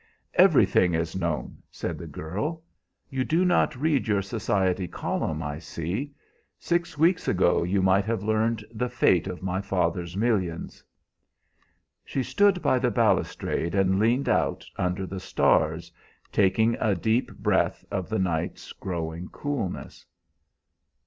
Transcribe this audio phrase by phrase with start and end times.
[0.33, 2.63] "Everything is known," said the girl.
[3.11, 6.11] "You do not read your society column, I see.
[6.57, 10.83] Six weeks ago you might have learned the fate of my father's millions."
[12.03, 15.91] She stood by the balustrade and leaned out under the stars,
[16.31, 20.03] taking a deep breath of the night's growing coolness.